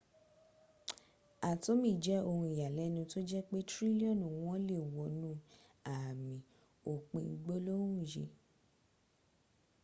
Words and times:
atomi 1.51 1.89
je 2.03 2.15
oun 2.31 2.41
iyalenu 2.53 3.01
to 3.11 3.19
je 3.29 3.39
pe 3.49 3.57
trilioni 3.71 4.27
won 4.41 4.59
le 4.69 4.77
wonu 4.93 5.31
ami 5.97 6.35
opin 6.93 7.25
gbolohun 7.41 7.95
yi 8.09 8.23